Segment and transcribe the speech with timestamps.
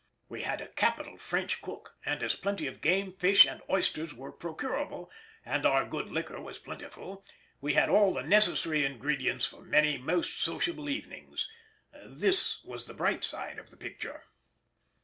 [0.29, 4.31] We had a capital French cook, and as plenty of game, fish, and oysters were
[4.31, 5.11] procurable,
[5.45, 7.23] and our good liquor was plentiful,
[7.61, 13.59] we had all the necessary ingredients for many most sociable evenings—this was the bright side
[13.59, 14.23] of the picture.